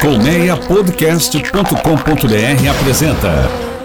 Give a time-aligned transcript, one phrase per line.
[0.00, 3.75] Colmeiapodcast.com.br apresenta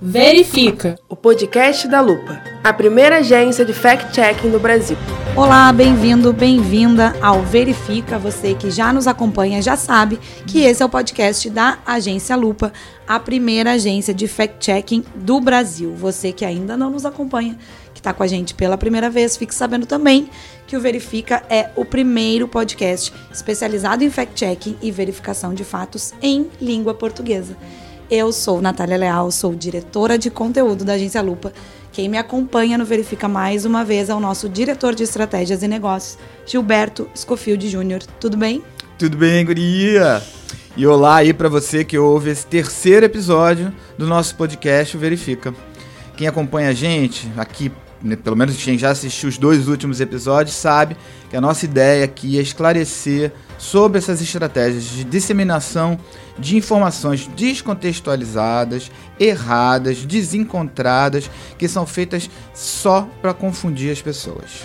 [0.00, 4.96] Verifica, o podcast da Lupa, a primeira agência de fact-checking do Brasil.
[5.34, 8.16] Olá, bem-vindo, bem-vinda ao Verifica.
[8.16, 12.72] Você que já nos acompanha já sabe que esse é o podcast da Agência Lupa,
[13.08, 15.92] a primeira agência de fact-checking do Brasil.
[15.96, 17.58] Você que ainda não nos acompanha,
[17.92, 20.30] que está com a gente pela primeira vez, fique sabendo também
[20.68, 26.48] que o Verifica é o primeiro podcast especializado em fact-checking e verificação de fatos em
[26.60, 27.56] língua portuguesa.
[28.10, 31.52] Eu sou Natália Leal, sou diretora de conteúdo da Agência Lupa.
[31.92, 35.68] Quem me acompanha no Verifica mais uma vez é o nosso diretor de estratégias e
[35.68, 38.00] negócios, Gilberto Scofield Júnior.
[38.18, 38.62] Tudo bem?
[38.98, 40.22] Tudo bem, guria?
[40.74, 45.54] E olá aí para você que ouve esse terceiro episódio do nosso podcast Verifica.
[46.16, 47.70] Quem acompanha a gente aqui
[48.02, 50.96] né, pelo menos quem já assistiu os dois últimos episódios, sabe
[51.28, 55.98] que a nossa ideia aqui é esclarecer sobre essas estratégias de disseminação
[56.38, 61.28] de informações descontextualizadas, erradas, desencontradas,
[61.58, 64.62] que são feitas só para confundir as pessoas.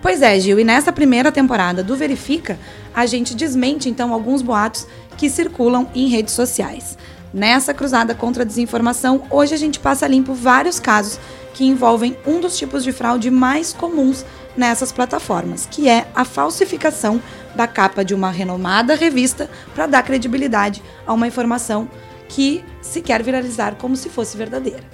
[0.00, 2.58] Pois é, Gil, e nessa primeira temporada do Verifica,
[2.94, 4.86] a gente desmente então alguns boatos
[5.16, 6.96] que circulam em redes sociais.
[7.34, 11.18] Nessa cruzada contra a desinformação, hoje a gente passa limpo vários casos
[11.54, 14.24] que envolvem um dos tipos de fraude mais comuns
[14.56, 17.20] nessas plataformas, que é a falsificação
[17.54, 21.88] da capa de uma renomada revista para dar credibilidade a uma informação
[22.28, 24.84] que se quer viralizar como se fosse verdadeira.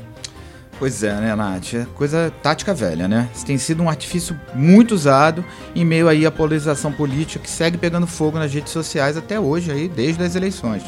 [0.79, 1.75] Pois é, né, Nath?
[1.75, 3.31] É coisa tática velha, né?
[3.33, 5.45] Isso tem sido um artifício muito usado
[5.77, 9.71] em meio aí à polarização política que segue pegando fogo nas redes sociais até hoje,
[9.71, 10.83] aí, desde as eleições.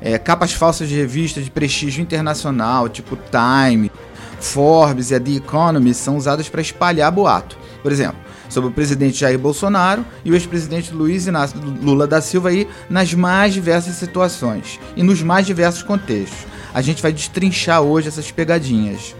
[0.00, 3.92] É, capas falsas de revistas de prestígio internacional, tipo Time,
[4.40, 7.57] Forbes e a The Economist são usadas para espalhar boato.
[7.82, 12.48] Por exemplo, sobre o presidente Jair Bolsonaro e o ex-presidente Luiz Inácio Lula da Silva
[12.48, 16.46] aí nas mais diversas situações e nos mais diversos contextos.
[16.74, 19.14] A gente vai destrinchar hoje essas pegadinhas.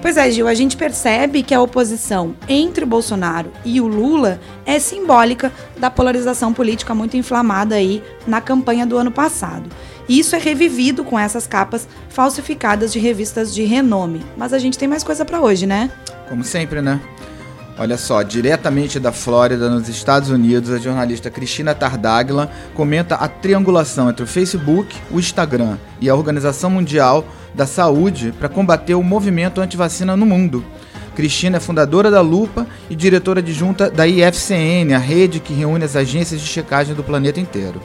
[0.00, 4.40] Pois é, Gil, a gente percebe que a oposição entre o Bolsonaro e o Lula
[4.64, 9.68] é simbólica da polarização política muito inflamada aí na campanha do ano passado.
[10.08, 14.24] E isso é revivido com essas capas falsificadas de revistas de renome.
[14.36, 15.90] Mas a gente tem mais coisa para hoje, né?
[16.28, 17.00] Como sempre, né?
[17.80, 24.10] Olha só, diretamente da Flórida, nos Estados Unidos, a jornalista Cristina Tardaglia comenta a triangulação
[24.10, 27.24] entre o Facebook, o Instagram e a Organização Mundial
[27.54, 30.64] da Saúde para combater o movimento anti-vacina no mundo.
[31.14, 35.94] Cristina é fundadora da Lupa e diretora adjunta da IFCN, a rede que reúne as
[35.94, 37.80] agências de checagem do planeta inteiro.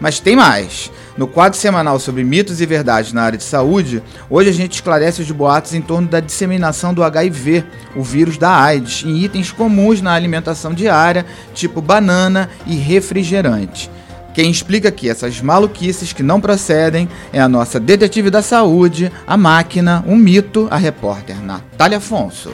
[0.00, 0.90] Mas tem mais.
[1.16, 5.22] No quadro semanal sobre mitos e verdades na área de saúde, hoje a gente esclarece
[5.22, 10.02] os boatos em torno da disseminação do HIV, o vírus da AIDS, em itens comuns
[10.02, 11.24] na alimentação diária,
[11.54, 13.90] tipo banana e refrigerante.
[14.34, 19.36] Quem explica aqui essas maluquices que não procedem é a nossa detetive da saúde, a
[19.36, 22.50] máquina, um mito, a repórter Natália Afonso.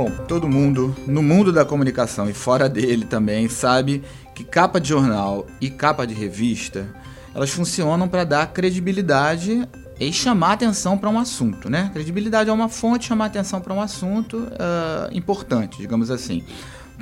[0.00, 4.02] Bom, todo mundo no mundo da comunicação e fora dele também sabe
[4.34, 6.88] que capa de jornal e capa de revista
[7.34, 9.68] elas funcionam para dar credibilidade
[10.00, 11.90] e chamar atenção para um assunto, né?
[11.92, 16.44] Credibilidade é uma fonte, chamar atenção para um assunto uh, importante, digamos assim.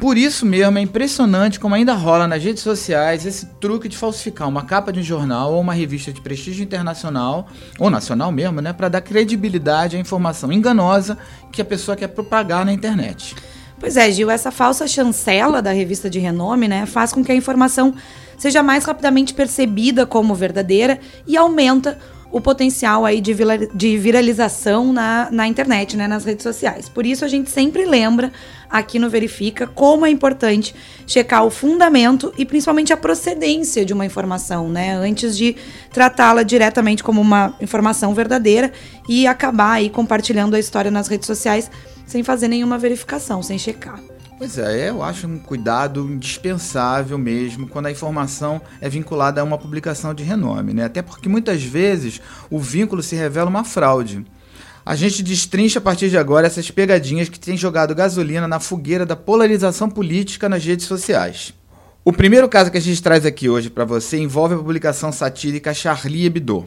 [0.00, 4.48] Por isso mesmo é impressionante como ainda rola nas redes sociais esse truque de falsificar
[4.48, 7.48] uma capa de um jornal ou uma revista de prestígio internacional
[7.80, 11.18] ou nacional mesmo, né, para dar credibilidade à informação enganosa
[11.50, 13.34] que a pessoa quer propagar na internet.
[13.80, 17.34] Pois é, Gil, essa falsa chancela da revista de renome, né, faz com que a
[17.34, 17.92] informação
[18.36, 21.98] seja mais rapidamente percebida como verdadeira e aumenta
[22.30, 23.34] o potencial aí de,
[23.74, 26.88] de viralização na, na internet, né, nas redes sociais.
[26.88, 28.30] Por isso a gente sempre lembra
[28.68, 30.74] aqui no Verifica como é importante
[31.06, 35.56] checar o fundamento e principalmente a procedência de uma informação, né, antes de
[35.90, 38.72] tratá-la diretamente como uma informação verdadeira
[39.08, 41.70] e acabar aí compartilhando a história nas redes sociais
[42.06, 44.00] sem fazer nenhuma verificação, sem checar.
[44.38, 49.58] Pois é, eu acho um cuidado indispensável mesmo quando a informação é vinculada a uma
[49.58, 50.84] publicação de renome, né?
[50.84, 54.24] Até porque muitas vezes o vínculo se revela uma fraude.
[54.86, 59.04] A gente destrincha a partir de agora essas pegadinhas que têm jogado gasolina na fogueira
[59.04, 61.52] da polarização política nas redes sociais.
[62.04, 65.74] O primeiro caso que a gente traz aqui hoje para você envolve a publicação satírica
[65.74, 66.64] Charlie Hebdo.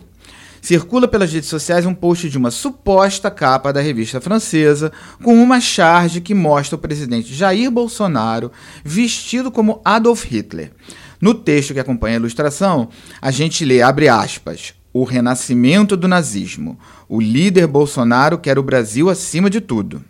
[0.62, 4.92] Circula pelas redes sociais um post de uma suposta capa da revista francesa
[5.24, 8.52] com uma charge que mostra o presidente Jair Bolsonaro
[8.86, 10.72] vestido como Adolf Hitler.
[11.20, 16.78] No texto que acompanha a ilustração, a gente lê, abre aspas, o renascimento do nazismo.
[17.10, 20.04] O líder Bolsonaro quer o Brasil acima de tudo.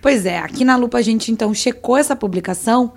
[0.00, 2.92] Pois é, aqui na Lupa a gente então checou essa publicação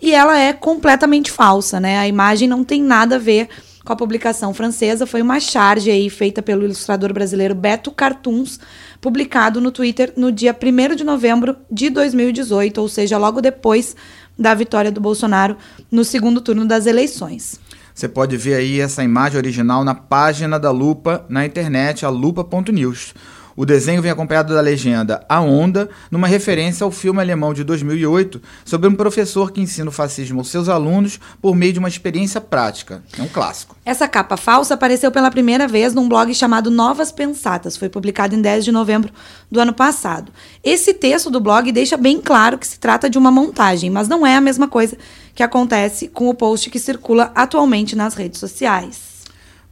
[0.00, 1.98] e ela é completamente falsa, né?
[1.98, 3.48] A imagem não tem nada a ver
[3.90, 5.04] com a publicação francesa.
[5.04, 8.60] Foi uma charge aí feita pelo ilustrador brasileiro Beto Cartoons,
[9.00, 13.96] publicado no Twitter no dia 1 de novembro de 2018, ou seja, logo depois
[14.38, 15.56] da vitória do Bolsonaro
[15.90, 17.58] no segundo turno das eleições.
[17.92, 23.12] Você pode ver aí essa imagem original na página da Lupa na internet, a lupa.news.
[23.60, 28.40] O desenho vem acompanhado da legenda A Onda, numa referência ao filme alemão de 2008
[28.64, 32.40] sobre um professor que ensina o fascismo aos seus alunos por meio de uma experiência
[32.40, 33.02] prática.
[33.18, 33.76] É um clássico.
[33.84, 37.76] Essa capa falsa apareceu pela primeira vez num blog chamado Novas Pensatas.
[37.76, 39.12] Foi publicado em 10 de novembro
[39.50, 40.32] do ano passado.
[40.64, 44.26] Esse texto do blog deixa bem claro que se trata de uma montagem, mas não
[44.26, 44.96] é a mesma coisa
[45.34, 49.09] que acontece com o post que circula atualmente nas redes sociais.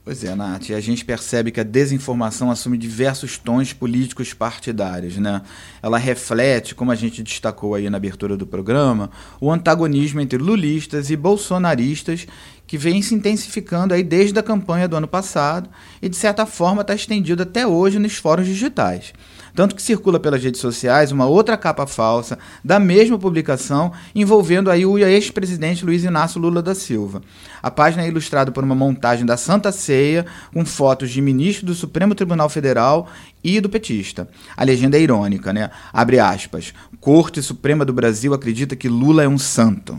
[0.09, 5.19] Pois é, Nath, e a gente percebe que a desinformação assume diversos tons políticos partidários,
[5.19, 5.43] né?
[5.83, 11.11] Ela reflete, como a gente destacou aí na abertura do programa, o antagonismo entre lulistas
[11.11, 12.27] e bolsonaristas
[12.69, 15.71] que vem se intensificando aí desde a campanha do ano passado
[16.03, 19.15] e de certa forma está estendido até hoje nos fóruns digitais.
[19.55, 24.85] Tanto que circula pelas redes sociais uma outra capa falsa da mesma publicação envolvendo aí
[24.85, 27.23] o ex-presidente Luiz Inácio Lula da Silva.
[27.63, 31.75] A página é ilustrada por uma montagem da Santa Ceia com fotos de ministro do
[31.75, 33.09] Supremo Tribunal Federal
[33.43, 34.29] e do petista.
[34.55, 35.71] A legenda é irônica, né?
[35.91, 36.75] Abre aspas.
[37.01, 39.99] Corte Suprema do Brasil acredita que Lula é um santo.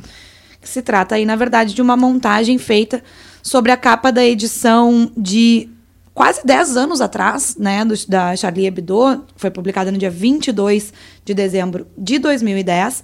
[0.61, 3.01] Se trata aí, na verdade, de uma montagem feita
[3.41, 5.69] sobre a capa da edição de
[6.13, 10.91] quase 10 anos atrás, né, do, da Charlie Hebdo, foi publicada no dia 22
[11.23, 13.03] de dezembro de 2010.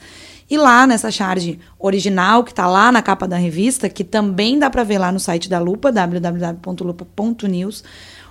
[0.50, 4.70] E lá nessa charge original, que está lá na capa da revista, que também dá
[4.70, 7.84] para ver lá no site da Lupa, www.lupa.news,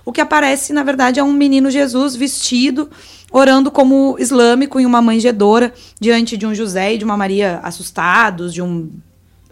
[0.05, 2.89] o que aparece, na verdade, é um menino Jesus vestido,
[3.31, 8.53] orando como islâmico em uma manjedoura, diante de um José e de uma Maria assustados,
[8.53, 8.91] de um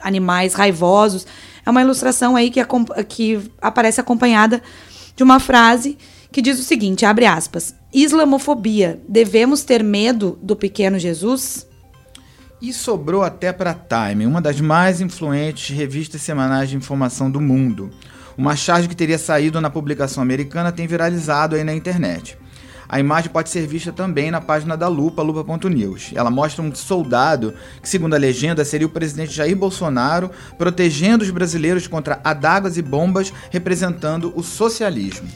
[0.04, 1.26] animais raivosos.
[1.66, 2.60] É uma ilustração aí que,
[3.08, 4.62] que aparece acompanhada
[5.16, 5.98] de uma frase
[6.32, 11.68] que diz o seguinte, abre aspas, Islamofobia, devemos ter medo do pequeno Jesus?
[12.60, 17.92] E sobrou até para Time, uma das mais influentes revistas semanais de informação do mundo.
[18.36, 22.36] Uma charge que teria saído na publicação americana tem viralizado aí na internet.
[22.94, 26.12] A imagem pode ser vista também na página da Lupa, lupa.news.
[26.14, 30.30] Ela mostra um soldado que, segundo a legenda, seria o presidente Jair Bolsonaro
[30.60, 35.28] protegendo os brasileiros contra adagas e bombas, representando o socialismo.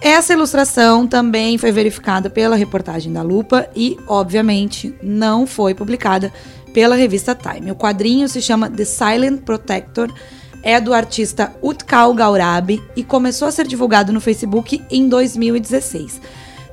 [0.00, 6.32] Essa ilustração também foi verificada pela reportagem da Lupa e, obviamente, não foi publicada
[6.74, 7.70] pela revista Time.
[7.70, 10.12] O quadrinho se chama The Silent Protector
[10.62, 16.20] é do artista Utkal Gaurabi e começou a ser divulgado no Facebook em 2016.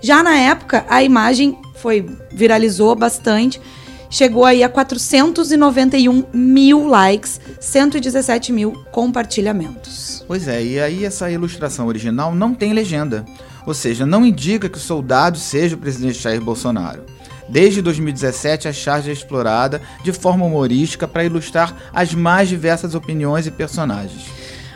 [0.01, 3.61] Já na época, a imagem foi viralizou bastante,
[4.09, 10.23] chegou aí a 491 mil likes, 117 mil compartilhamentos.
[10.27, 13.25] Pois é, e aí essa ilustração original não tem legenda,
[13.65, 17.03] ou seja, não indica que o soldado seja o presidente Jair Bolsonaro.
[17.49, 23.47] Desde 2017, a charge é explorada de forma humorística para ilustrar as mais diversas opiniões
[23.47, 24.25] e personagens.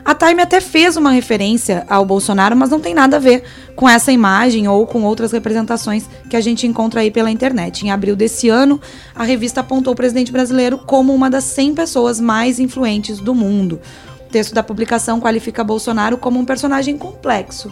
[0.03, 3.43] A Time até fez uma referência ao Bolsonaro, mas não tem nada a ver
[3.75, 7.85] com essa imagem ou com outras representações que a gente encontra aí pela internet.
[7.85, 8.81] Em abril desse ano,
[9.13, 13.79] a revista apontou o presidente brasileiro como uma das 100 pessoas mais influentes do mundo.
[14.25, 17.71] O texto da publicação qualifica Bolsonaro como um personagem complexo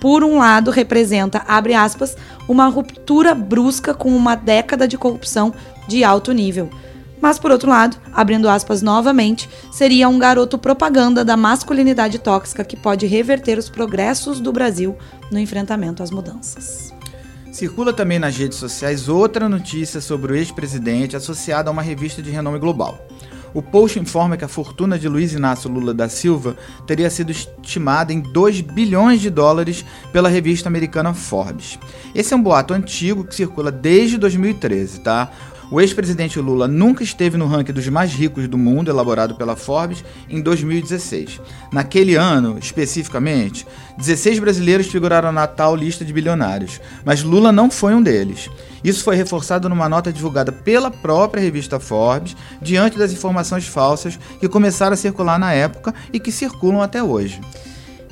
[0.00, 2.16] por um lado, representa, abre aspas,
[2.48, 5.52] uma ruptura brusca com uma década de corrupção
[5.86, 6.70] de alto nível.
[7.20, 12.76] Mas, por outro lado, abrindo aspas novamente, seria um garoto propaganda da masculinidade tóxica que
[12.76, 14.96] pode reverter os progressos do Brasil
[15.30, 16.94] no enfrentamento às mudanças.
[17.52, 22.30] Circula também nas redes sociais outra notícia sobre o ex-presidente associada a uma revista de
[22.30, 23.06] renome global.
[23.52, 28.12] O post informa que a fortuna de Luiz Inácio Lula da Silva teria sido estimada
[28.12, 31.78] em 2 bilhões de dólares pela revista americana Forbes.
[32.14, 35.30] Esse é um boato antigo que circula desde 2013, tá?
[35.70, 40.04] O ex-presidente Lula nunca esteve no ranking dos mais ricos do mundo, elaborado pela Forbes,
[40.28, 41.40] em 2016.
[41.72, 43.64] Naquele ano, especificamente,
[43.96, 48.50] 16 brasileiros figuraram na tal lista de bilionários, mas Lula não foi um deles.
[48.82, 54.48] Isso foi reforçado numa nota divulgada pela própria revista Forbes, diante das informações falsas que
[54.48, 57.40] começaram a circular na época e que circulam até hoje.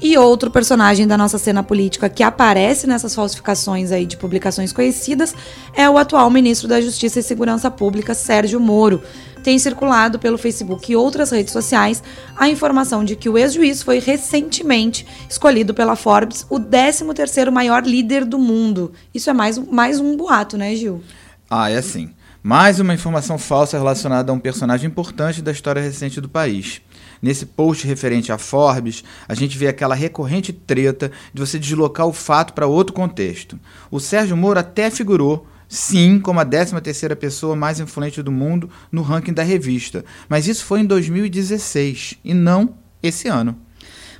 [0.00, 5.34] E outro personagem da nossa cena política que aparece nessas falsificações aí de publicações conhecidas
[5.74, 9.02] é o atual ministro da Justiça e Segurança Pública, Sérgio Moro.
[9.42, 12.00] Tem circulado pelo Facebook e outras redes sociais
[12.36, 18.24] a informação de que o ex-juiz foi recentemente escolhido pela Forbes o 13º maior líder
[18.24, 18.92] do mundo.
[19.12, 21.02] Isso é mais, mais um boato, né, Gil?
[21.50, 22.10] Ah, é assim.
[22.40, 26.80] Mais uma informação falsa relacionada a um personagem importante da história recente do país.
[27.20, 32.12] Nesse post referente a Forbes, a gente vê aquela recorrente treta de você deslocar o
[32.12, 33.58] fato para outro contexto.
[33.90, 39.02] O Sérgio Moro até figurou sim como a 13ª pessoa mais influente do mundo no
[39.02, 43.56] ranking da revista, mas isso foi em 2016 e não esse ano.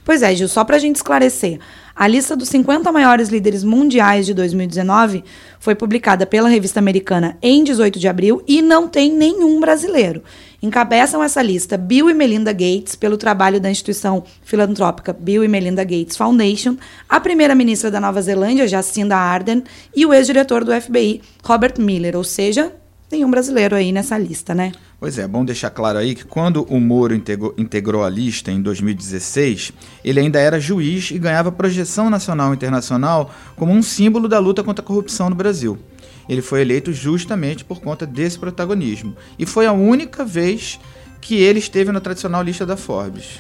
[0.04, 1.60] Pois é, Gil, só para a gente esclarecer.
[1.98, 5.24] A lista dos 50 maiores líderes mundiais de 2019
[5.58, 10.22] foi publicada pela revista americana em 18 de abril e não tem nenhum brasileiro.
[10.62, 15.82] Encabeçam essa lista Bill e Melinda Gates, pelo trabalho da instituição filantrópica Bill e Melinda
[15.82, 16.76] Gates Foundation,
[17.08, 22.22] a primeira-ministra da Nova Zelândia, Jacinda Ardern, e o ex-diretor do FBI, Robert Miller, ou
[22.22, 22.72] seja,
[23.10, 24.72] nenhum brasileiro aí nessa lista, né?
[25.00, 28.60] Pois é, bom deixar claro aí que quando o Moro integrou, integrou, a lista em
[28.60, 29.72] 2016,
[30.04, 34.62] ele ainda era juiz e ganhava projeção nacional e internacional como um símbolo da luta
[34.62, 35.78] contra a corrupção no Brasil.
[36.28, 39.16] Ele foi eleito justamente por conta desse protagonismo.
[39.38, 40.78] E foi a única vez
[41.20, 43.38] que ele esteve na tradicional lista da Forbes.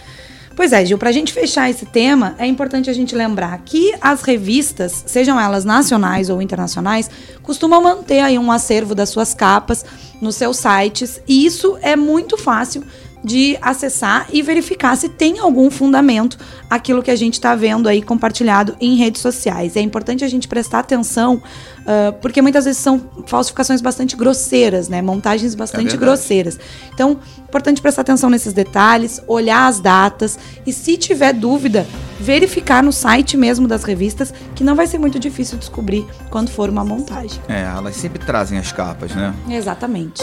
[0.58, 3.94] Pois é, Gil, para a gente fechar esse tema, é importante a gente lembrar que
[4.00, 7.08] as revistas, sejam elas nacionais ou internacionais,
[7.44, 9.84] costumam manter aí um acervo das suas capas
[10.20, 12.82] nos seus sites, e isso é muito fácil
[13.22, 16.38] de acessar e verificar se tem algum fundamento
[16.70, 19.76] aquilo que a gente está vendo aí compartilhado em redes sociais.
[19.76, 21.42] É importante a gente prestar atenção
[21.88, 25.00] Uh, porque muitas vezes são falsificações bastante grosseiras, né?
[25.00, 26.60] Montagens bastante é grosseiras.
[26.92, 31.86] Então, importante prestar atenção nesses detalhes, olhar as datas e, se tiver dúvida,
[32.20, 36.68] verificar no site mesmo das revistas, que não vai ser muito difícil descobrir quando for
[36.68, 37.40] uma montagem.
[37.48, 39.34] É, elas sempre trazem as capas, né?
[39.48, 40.22] Exatamente.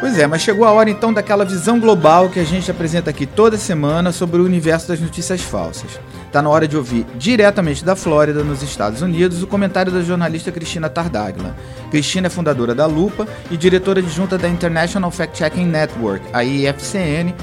[0.00, 3.26] Pois é, mas chegou a hora então daquela visão global que a gente apresenta aqui
[3.26, 5.98] toda semana sobre o universo das notícias falsas.
[6.30, 10.52] Tá na hora de ouvir diretamente da Flórida, nos Estados Unidos, o comentário da jornalista
[10.52, 11.52] Cristina Tardaglia.
[11.90, 17.34] Cristina é fundadora da Lupa e diretora adjunta da International Fact Checking Network, a IFCN,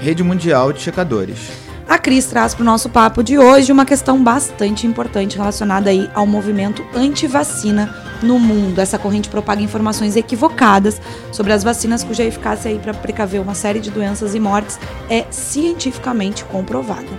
[0.00, 1.71] rede mundial de checadores.
[1.92, 6.08] A Cris traz para o nosso papo de hoje uma questão bastante importante relacionada aí
[6.14, 8.80] ao movimento anti-vacina no mundo.
[8.80, 10.98] Essa corrente propaga informações equivocadas
[11.30, 14.80] sobre as vacinas cuja eficácia aí para precaver uma série de doenças e mortes
[15.10, 17.10] é cientificamente comprovada.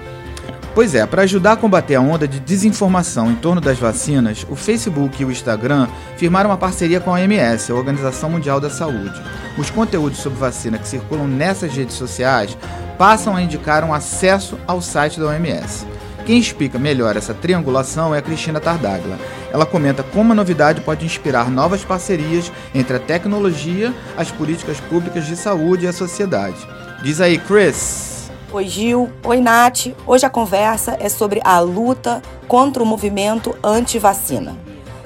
[0.74, 4.56] Pois é, para ajudar a combater a onda de desinformação em torno das vacinas, o
[4.56, 5.88] Facebook e o Instagram
[6.18, 9.22] firmaram uma parceria com a OMS, a Organização Mundial da Saúde.
[9.56, 12.58] Os conteúdos sobre vacina que circulam nessas redes sociais
[12.98, 15.86] passam a indicar um acesso ao site da OMS.
[16.26, 19.20] Quem explica melhor essa triangulação é a Cristina Tardaglia.
[19.52, 25.26] Ela comenta como a novidade pode inspirar novas parcerias entre a tecnologia, as políticas públicas
[25.26, 26.58] de saúde e a sociedade.
[27.04, 28.32] Diz aí, Chris.
[28.54, 29.12] Oi, Gil.
[29.24, 29.88] Oi, Nath.
[30.08, 34.56] Hoje a conversa é sobre a luta contra o movimento anti-vacina.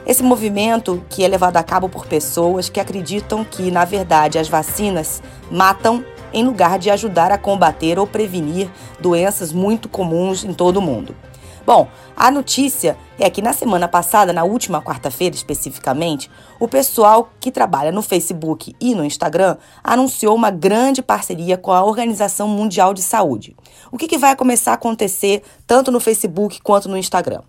[0.05, 4.47] Esse movimento que é levado a cabo por pessoas que acreditam que, na verdade, as
[4.47, 6.03] vacinas matam
[6.33, 8.69] em lugar de ajudar a combater ou prevenir
[8.99, 11.15] doenças muito comuns em todo o mundo.
[11.67, 16.31] Bom, a notícia é que na semana passada, na última quarta-feira especificamente,
[16.61, 21.83] o pessoal que trabalha no Facebook e no Instagram anunciou uma grande parceria com a
[21.83, 23.53] Organização Mundial de Saúde.
[23.91, 27.41] O que, que vai começar a acontecer tanto no Facebook quanto no Instagram?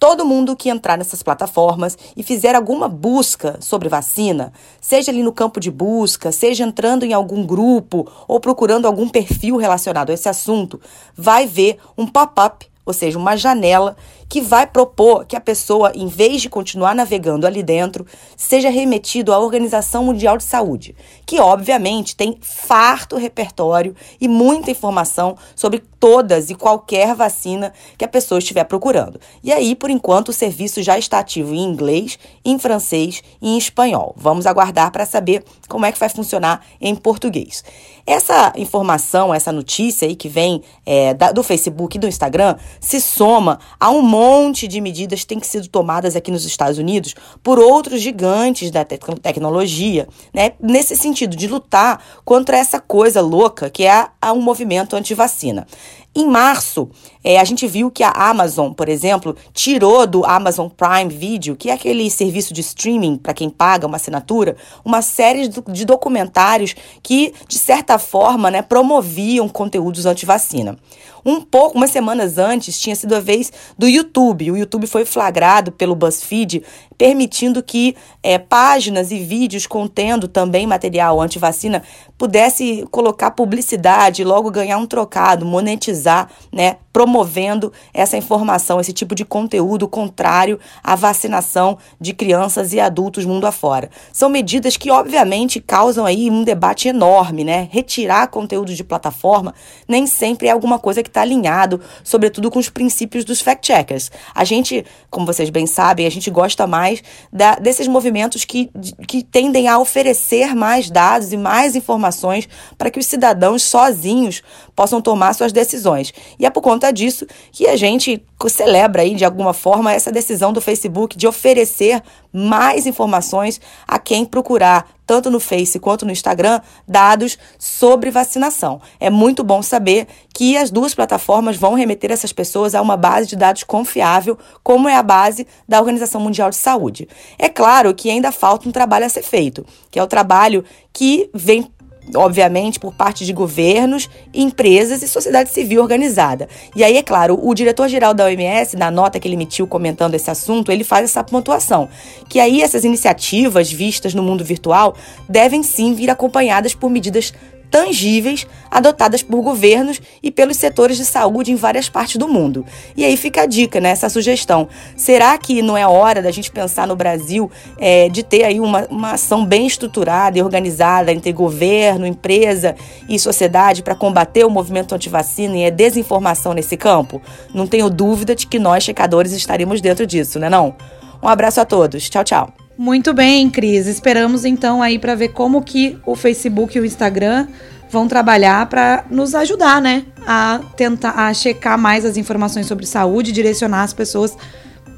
[0.00, 5.30] Todo mundo que entrar nessas plataformas e fizer alguma busca sobre vacina, seja ali no
[5.30, 10.28] campo de busca, seja entrando em algum grupo ou procurando algum perfil relacionado a esse
[10.28, 10.80] assunto,
[11.14, 13.96] vai ver um pop-up ou seja, uma janela
[14.30, 18.06] que vai propor que a pessoa, em vez de continuar navegando ali dentro,
[18.36, 20.94] seja remetido à Organização Mundial de Saúde,
[21.26, 28.08] que obviamente tem farto repertório e muita informação sobre todas e qualquer vacina que a
[28.08, 29.20] pessoa estiver procurando.
[29.42, 33.58] E aí, por enquanto, o serviço já está ativo em inglês, em francês e em
[33.58, 34.14] espanhol.
[34.16, 37.64] Vamos aguardar para saber como é que vai funcionar em português.
[38.06, 43.00] Essa informação, essa notícia aí que vem é, da, do Facebook e do Instagram, se
[43.00, 47.58] soma a um monte monte de medidas têm sido tomadas aqui nos Estados Unidos por
[47.58, 50.52] outros gigantes da te tecnologia, né?
[50.60, 55.66] Nesse sentido de lutar contra essa coisa louca que é a, a um movimento anti-vacina.
[56.12, 56.90] Em março,
[57.22, 61.70] é, a gente viu que a Amazon, por exemplo, tirou do Amazon Prime Video, que
[61.70, 67.32] é aquele serviço de streaming para quem paga uma assinatura, uma série de documentários que,
[67.46, 70.76] de certa forma, né, promoviam conteúdos anti-vacina.
[71.24, 74.50] Um pouco, umas semanas antes, tinha sido a vez do YouTube.
[74.50, 76.64] O YouTube foi flagrado pelo BuzzFeed,
[77.00, 81.82] permitindo que é, páginas e vídeos contendo também material anti-vacina
[82.18, 89.24] pudesse colocar publicidade, logo ganhar um trocado, monetizar, né, promovendo essa informação, esse tipo de
[89.24, 93.90] conteúdo contrário à vacinação de crianças e adultos mundo afora.
[94.12, 97.68] São medidas que obviamente causam aí um debate enorme, né?
[97.70, 99.54] Retirar conteúdo de plataforma
[99.88, 104.10] nem sempre é alguma coisa que está alinhado, sobretudo com os princípios dos fact-checkers.
[104.34, 108.70] A gente, como vocês bem sabem, a gente gosta mais da, desses movimentos que,
[109.06, 114.42] que tendem a oferecer mais dados e mais informações para que os cidadãos sozinhos
[114.80, 116.10] possam tomar suas decisões.
[116.38, 120.54] E é por conta disso que a gente celebra aí, de alguma forma, essa decisão
[120.54, 126.62] do Facebook de oferecer mais informações a quem procurar, tanto no Face quanto no Instagram,
[126.88, 128.80] dados sobre vacinação.
[128.98, 133.28] É muito bom saber que as duas plataformas vão remeter essas pessoas a uma base
[133.28, 137.06] de dados confiável, como é a base da Organização Mundial de Saúde.
[137.38, 141.28] É claro que ainda falta um trabalho a ser feito, que é o trabalho que
[141.34, 141.70] vem
[142.14, 146.48] obviamente, por parte de governos, empresas e sociedade civil organizada.
[146.74, 150.30] E aí, é claro, o diretor-geral da OMS, na nota que ele emitiu comentando esse
[150.30, 151.88] assunto, ele faz essa pontuação,
[152.28, 154.94] que aí essas iniciativas vistas no mundo virtual
[155.28, 157.32] devem sim vir acompanhadas por medidas
[157.70, 162.64] tangíveis adotadas por governos e pelos setores de saúde em várias partes do mundo.
[162.96, 164.68] E aí fica a dica, né, essa sugestão.
[164.96, 168.86] Será que não é hora da gente pensar no Brasil é, de ter aí uma,
[168.90, 172.74] uma ação bem estruturada e organizada entre governo, empresa
[173.08, 177.22] e sociedade para combater o movimento antivacina e a desinformação nesse campo?
[177.54, 180.74] Não tenho dúvida de que nós, checadores, estaremos dentro disso, né não?
[181.22, 182.08] Um abraço a todos.
[182.08, 182.59] Tchau, tchau.
[182.80, 183.86] Muito bem, Cris.
[183.86, 187.46] Esperamos então aí para ver como que o Facebook e o Instagram
[187.90, 193.32] vão trabalhar para nos ajudar, né, a tentar a checar mais as informações sobre saúde,
[193.32, 194.34] direcionar as pessoas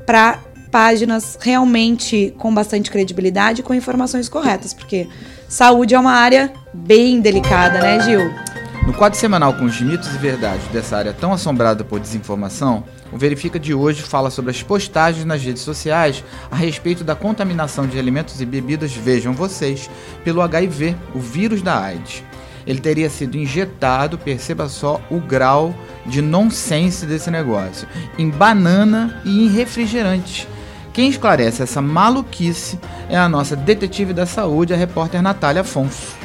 [0.06, 0.38] para
[0.70, 5.08] páginas realmente com bastante credibilidade, com informações corretas, porque
[5.48, 8.51] saúde é uma área bem delicada, né, Gil?
[8.84, 13.16] No quadro semanal com os mitos e verdades dessa área tão assombrada por desinformação, o
[13.16, 17.96] Verifica de hoje fala sobre as postagens nas redes sociais a respeito da contaminação de
[17.96, 19.88] alimentos e bebidas, vejam vocês,
[20.24, 22.24] pelo HIV, o vírus da AIDS.
[22.66, 25.72] Ele teria sido injetado, perceba só o grau
[26.04, 27.86] de nonsense desse negócio,
[28.18, 30.48] em banana e em refrigerante.
[30.92, 36.21] Quem esclarece essa maluquice é a nossa detetive da saúde, a repórter Natália Afonso.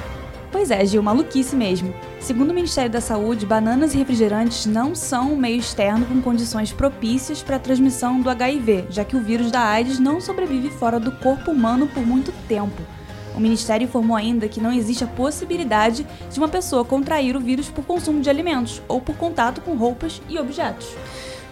[0.52, 1.94] Pois é, Gil, maluquice mesmo.
[2.22, 6.72] Segundo o Ministério da Saúde, bananas e refrigerantes não são um meio externo com condições
[6.72, 11.00] propícias para a transmissão do HIV, já que o vírus da AIDS não sobrevive fora
[11.00, 12.82] do corpo humano por muito tempo.
[13.36, 17.70] O Ministério informou ainda que não existe a possibilidade de uma pessoa contrair o vírus
[17.70, 20.88] por consumo de alimentos ou por contato com roupas e objetos.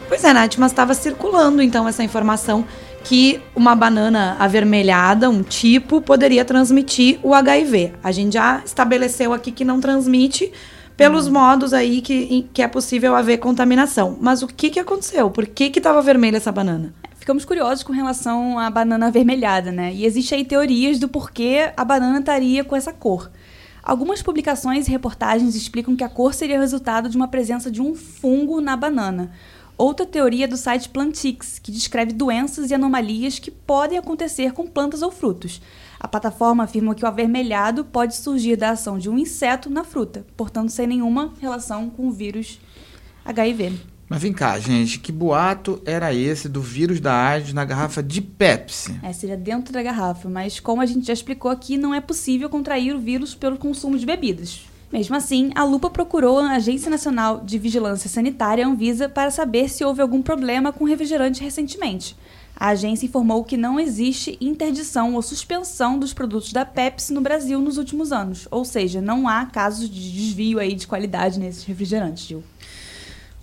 [0.07, 2.65] Pois é, Nath, mas estava circulando então essa informação
[3.03, 7.93] que uma banana avermelhada, um tipo, poderia transmitir o HIV.
[8.03, 10.51] A gente já estabeleceu aqui que não transmite
[10.97, 11.33] pelos hum.
[11.33, 14.17] modos aí que, que é possível haver contaminação.
[14.19, 15.29] Mas o que, que aconteceu?
[15.29, 16.93] Por que estava vermelha essa banana?
[17.15, 19.91] Ficamos curiosos com relação à banana avermelhada, né?
[19.93, 23.31] E existem aí teorias do porquê a banana estaria com essa cor.
[23.81, 27.93] Algumas publicações e reportagens explicam que a cor seria resultado de uma presença de um
[27.93, 29.31] fungo na banana.
[29.77, 34.65] Outra teoria é do site Plantix, que descreve doenças e anomalias que podem acontecer com
[34.65, 35.61] plantas ou frutos.
[35.99, 40.25] A plataforma afirma que o avermelhado pode surgir da ação de um inseto na fruta,
[40.37, 42.57] portanto sem nenhuma relação com o vírus
[43.25, 43.73] HIV.
[44.07, 48.21] Mas vem cá, gente, que boato era esse do vírus da AIDS na garrafa de
[48.21, 48.97] Pepsi?
[49.01, 52.49] É, seria dentro da garrafa, mas como a gente já explicou aqui, não é possível
[52.49, 54.67] contrair o vírus pelo consumo de bebidas.
[54.91, 59.83] Mesmo assim, a Lupa procurou a Agência Nacional de Vigilância Sanitária, Anvisa, para saber se
[59.83, 62.15] houve algum problema com refrigerante recentemente.
[62.55, 67.59] A agência informou que não existe interdição ou suspensão dos produtos da Pepsi no Brasil
[67.59, 72.25] nos últimos anos, ou seja, não há casos de desvio aí de qualidade nesses refrigerantes,
[72.25, 72.43] Gil.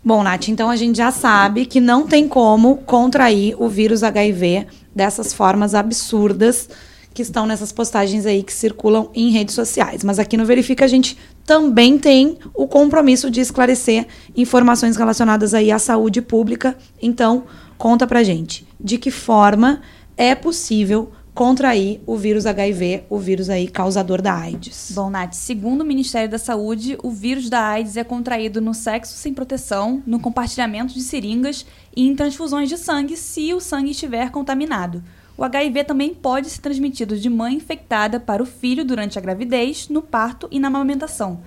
[0.03, 4.67] Bom, Nath, então a gente já sabe que não tem como contrair o vírus HIV
[4.95, 6.69] dessas formas absurdas
[7.13, 10.03] que estão nessas postagens aí que circulam em redes sociais.
[10.03, 15.71] Mas aqui no Verifica a gente também tem o compromisso de esclarecer informações relacionadas aí
[15.71, 16.77] à saúde pública.
[17.01, 17.45] Então,
[17.77, 19.81] conta pra gente de que forma
[20.17, 24.93] é possível contrair o vírus HIV, o vírus aí causador da AIDS.
[24.95, 29.15] Bom, Nath, segundo o Ministério da Saúde, o vírus da AIDS é contraído no sexo
[29.15, 31.65] sem proteção, no compartilhamento de seringas
[31.97, 35.03] e em transfusões de sangue se o sangue estiver contaminado.
[35.43, 39.89] O HIV também pode ser transmitido de mãe infectada para o filho durante a gravidez,
[39.89, 41.41] no parto e na amamentação.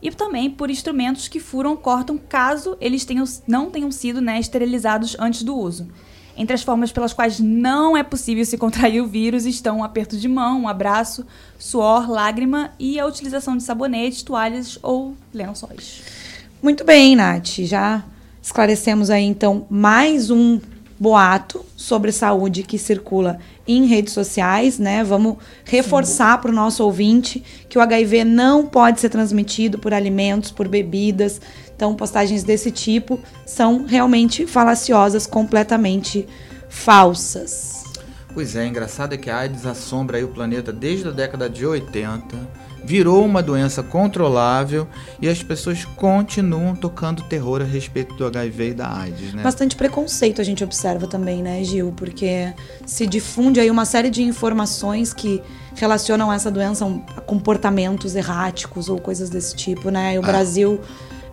[0.00, 4.40] E também por instrumentos que furam ou cortam caso eles tenham, não tenham sido né,
[4.40, 5.86] esterilizados antes do uso.
[6.34, 10.16] Entre as formas pelas quais não é possível se contrair o vírus estão um aperto
[10.16, 11.26] de mão, um abraço,
[11.58, 16.02] suor, lágrima e a utilização de sabonetes, toalhas ou lençóis.
[16.62, 17.58] Muito bem, Nath.
[17.58, 18.02] Já
[18.40, 20.58] esclarecemos aí então mais um
[21.02, 25.02] boato sobre saúde que circula em redes sociais, né?
[25.02, 30.52] Vamos reforçar para o nosso ouvinte que o HIV não pode ser transmitido por alimentos,
[30.52, 31.40] por bebidas.
[31.74, 36.24] Então, postagens desse tipo são realmente falaciosas, completamente
[36.68, 37.82] falsas.
[38.32, 42.36] Pois é, engraçado é que a AIDS assombra o planeta desde a década de 80
[42.84, 44.86] virou uma doença controlável
[45.20, 49.42] e as pessoas continuam tocando terror a respeito do HIV e da AIDS, né?
[49.42, 51.92] Bastante preconceito a gente observa também, né, Gil?
[51.96, 52.52] Porque
[52.86, 55.42] se difunde aí uma série de informações que
[55.74, 56.84] relacionam essa doença
[57.16, 60.14] a comportamentos erráticos ou coisas desse tipo, né?
[60.14, 60.26] E o ah.
[60.26, 60.80] Brasil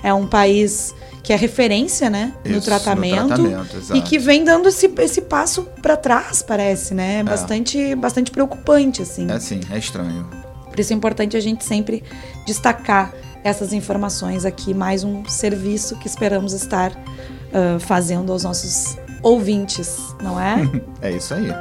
[0.03, 4.43] é um país que é referência, né, Isso, no tratamento, no tratamento e que vem
[4.43, 7.19] dando esse, esse passo para trás, parece, né?
[7.19, 7.23] É.
[7.23, 9.29] Bastante, bastante preocupante, assim.
[9.29, 10.27] É sim, é estranho.
[10.69, 12.03] Por isso é importante a gente sempre
[12.45, 20.15] destacar essas informações aqui, mais um serviço que esperamos estar uh, fazendo aos nossos ouvintes,
[20.21, 20.67] não é?
[21.01, 21.53] é isso aí.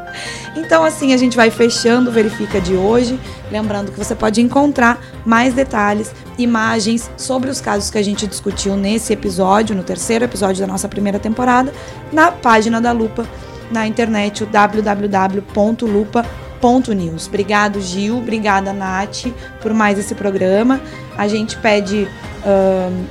[0.57, 3.19] Então, assim, a gente vai fechando o Verifica de hoje.
[3.51, 8.77] Lembrando que você pode encontrar mais detalhes, imagens sobre os casos que a gente discutiu
[8.77, 11.73] nesse episódio, no terceiro episódio da nossa primeira temporada,
[12.13, 13.27] na página da Lupa,
[13.71, 16.48] na internet, o www.lupa.com
[16.95, 17.27] News.
[17.27, 18.19] Obrigado, Gil.
[18.19, 19.27] Obrigada, Nath,
[19.61, 20.81] por mais esse programa.
[21.17, 22.09] A gente pede
[22.45, 23.07] uh,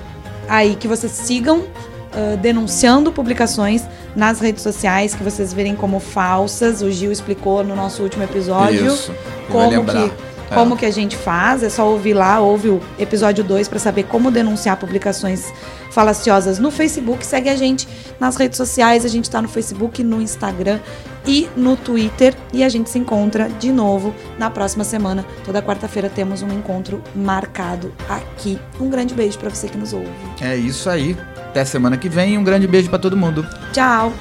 [0.48, 3.84] aí que vocês sigam uh, denunciando publicações
[4.16, 6.82] nas redes sociais que vocês verem como falsas.
[6.82, 9.14] O Gil explicou no nosso último episódio Isso,
[9.52, 10.56] como que é.
[10.56, 11.64] como que a gente faz.
[11.64, 15.46] É só ouvir lá, ouve o episódio 2 para saber como denunciar publicações
[15.92, 17.26] falaciosas no Facebook.
[17.26, 17.88] Segue a gente
[18.20, 19.06] nas redes sociais.
[19.06, 20.80] A gente está no Facebook, no Instagram
[21.28, 22.34] e no Twitter.
[22.54, 25.26] E a gente se encontra de novo na próxima semana.
[25.44, 28.58] Toda quarta-feira temos um encontro marcado aqui.
[28.80, 30.10] Um grande beijo para você que nos ouve.
[30.42, 31.16] É isso aí.
[31.38, 32.38] Até semana que vem.
[32.38, 33.46] Um grande beijo para todo mundo.
[33.74, 34.14] Tchau.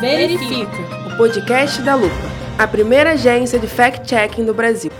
[0.00, 1.12] Verifica.
[1.12, 2.14] O podcast da Lupa.
[2.56, 4.90] A primeira agência de fact-checking do Brasil.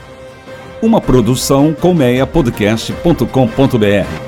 [0.80, 4.27] Uma produção colmeiapodcast.com.br